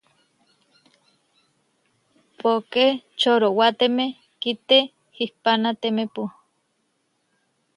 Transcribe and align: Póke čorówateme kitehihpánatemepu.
Póke 2.39 2.85
čorówateme 3.19 4.05
kitehihpánatemepu. 4.41 6.23